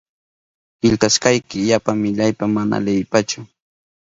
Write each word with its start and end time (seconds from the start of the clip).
Killkashkayki 0.79 1.57
yapa 1.69 1.91
millaypa 2.03 2.45
mana 2.55 2.77
leyipachu. 2.85 3.39